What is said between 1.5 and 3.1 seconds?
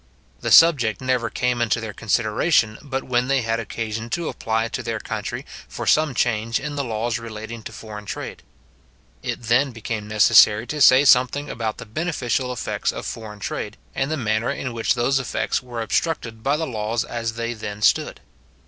into their consideration, but